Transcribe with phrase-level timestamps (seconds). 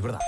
[0.00, 0.24] liberdade.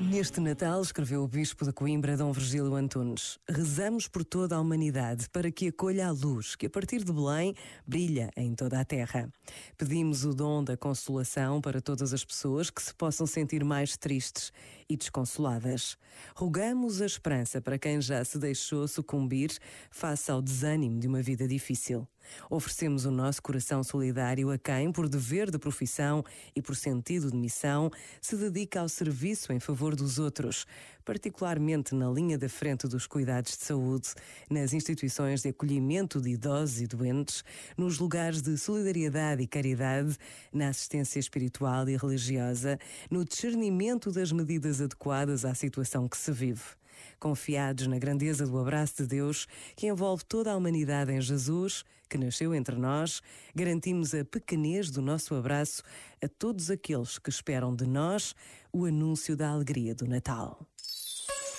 [0.00, 5.28] Neste Natal, escreveu o Bispo de Coimbra, Dom Virgílio Antunes, rezamos por toda a humanidade
[5.28, 7.54] para que acolha a luz que, a partir de Belém,
[7.86, 9.30] brilha em toda a terra.
[9.76, 14.50] Pedimos o dom da consolação para todas as pessoas que se possam sentir mais tristes
[14.88, 15.96] e desconsoladas.
[16.34, 19.50] Rogamos a esperança para quem já se deixou sucumbir
[19.90, 22.08] face ao desânimo de uma vida difícil.
[22.50, 27.36] Oferecemos o nosso coração solidário a quem, por dever de profissão e por sentido de
[27.36, 27.90] missão,
[28.20, 30.66] se dedica ao serviço em favor dos outros,
[31.04, 34.08] particularmente na linha da frente dos cuidados de saúde,
[34.50, 37.42] nas instituições de acolhimento de idosos e doentes,
[37.76, 40.16] nos lugares de solidariedade e caridade,
[40.52, 42.78] na assistência espiritual e religiosa,
[43.10, 46.78] no discernimento das medidas adequadas à situação que se vive
[47.18, 52.18] confiados na grandeza do abraço de Deus que envolve toda a humanidade em Jesus, que
[52.18, 53.22] nasceu entre nós,
[53.54, 55.82] garantimos a pequenez do nosso abraço
[56.22, 58.34] a todos aqueles que esperam de nós
[58.72, 60.66] o anúncio da alegria do Natal.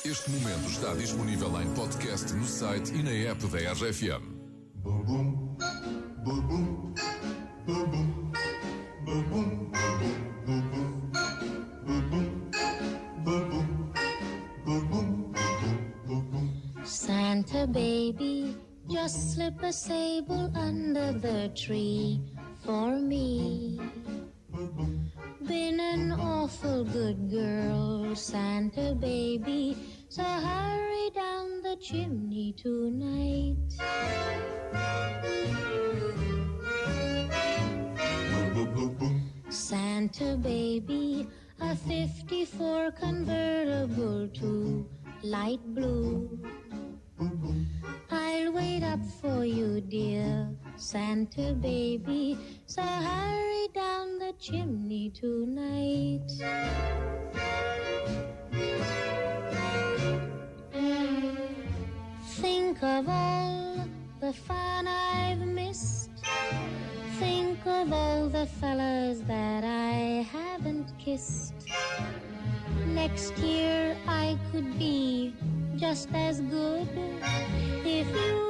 [0.06, 4.24] Este momento está disponível em podcast no site e na app da RFM.
[4.76, 5.58] Bum, bum,
[6.24, 8.19] bum,
[17.50, 18.56] Santa baby,
[18.92, 22.22] just slip a sable under the tree
[22.64, 23.82] for me.
[25.48, 29.76] Been an awful good girl, Santa baby,
[30.10, 33.58] so hurry down the chimney tonight.
[39.50, 41.28] Santa baby,
[41.60, 44.86] a 54 convertible too
[45.24, 46.40] light blue.
[49.40, 52.38] For you, dear Santa baby.
[52.66, 56.28] So hurry down the chimney tonight.
[62.42, 63.88] Think of all
[64.20, 66.12] the fun I've missed.
[67.18, 71.54] Think of all the fellas that I haven't kissed.
[72.88, 75.34] Next year I could be
[75.78, 76.90] just as good
[77.86, 78.50] if you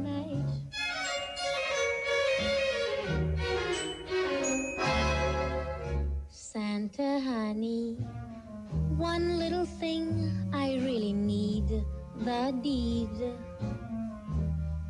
[12.23, 13.09] The deed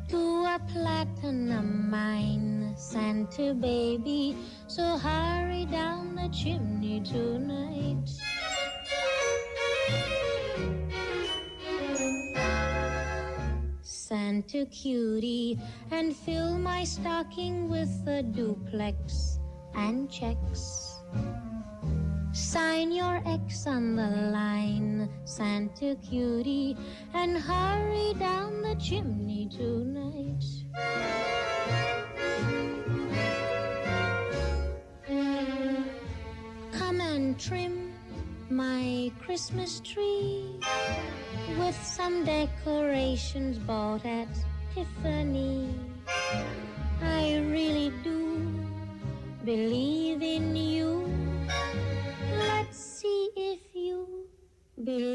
[0.08, 4.36] to a platinum mine, Santa baby.
[4.66, 8.08] So hurry down the chimney tonight.
[13.82, 15.58] Santa cutie,
[15.90, 19.38] and fill my stocking with a duplex
[19.74, 20.98] and checks.
[22.32, 24.81] Sign your X on the line,
[25.36, 26.76] Santa cutie,
[27.14, 30.44] and hurry down the chimney tonight.
[36.72, 37.94] Come and trim
[38.50, 40.60] my Christmas tree
[41.58, 44.28] with some decorations bought at
[44.74, 45.74] Tiffany.
[47.00, 48.36] I really do
[49.46, 51.08] believe in you.
[52.36, 54.28] Let's see if you
[54.84, 55.11] believe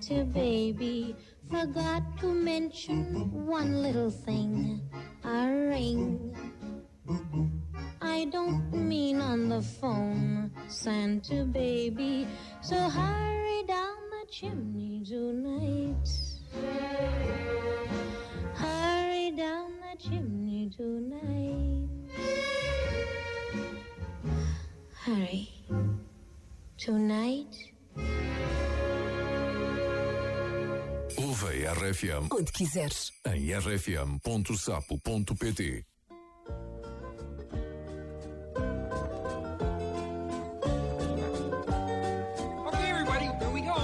[0.00, 1.16] Santa baby
[1.50, 4.80] forgot to mention one little thing
[5.24, 6.36] a ring.
[8.00, 12.28] I don't mean on the phone, Santa baby.
[12.60, 16.08] So hurry down the chimney tonight.
[18.54, 21.88] Hurry down the chimney tonight.
[24.94, 25.50] Hurry.
[26.76, 27.72] Tonight.
[31.48, 33.12] Ouve a RFM Onde quiseres.
[33.24, 34.68] em rfm.sapo.pt.
[41.58, 43.76] Okay, everybody, here we go.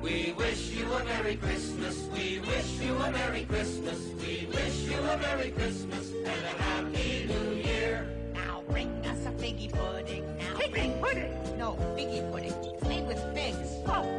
[0.00, 1.96] We wish you a Merry Christmas.
[2.12, 3.98] We wish you a Merry Christmas.
[4.20, 8.06] We wish you a Merry Christmas and a Happy New Year.
[8.32, 10.24] Now bring us a figgy pudding.
[10.38, 11.32] Now bring pudding.
[11.58, 12.52] No, figgy pudding.
[12.64, 13.68] It's made with figs.
[13.86, 14.18] Oh.